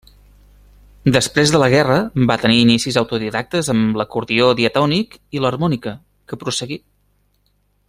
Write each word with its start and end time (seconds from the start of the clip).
Després 1.17 1.51
de 1.55 1.59
la 1.63 1.67
guerra 1.73 1.97
va 2.31 2.37
tenir 2.45 2.55
inicis 2.61 2.97
autodidactes 3.03 3.71
amb 3.75 4.01
l'acordió 4.01 4.49
diatònic 4.61 5.15
i 5.39 5.45
l'harmònica, 5.45 5.95
que 6.33 6.43
prosseguí. 6.47 6.81